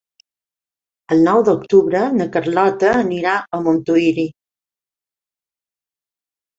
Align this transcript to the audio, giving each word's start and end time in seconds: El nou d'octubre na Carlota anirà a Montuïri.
El 1.15 1.21
nou 1.27 1.43
d'octubre 1.49 2.01
na 2.17 2.27
Carlota 2.39 2.95
anirà 3.05 3.37
a 3.39 3.63
Montuïri. 3.69 4.29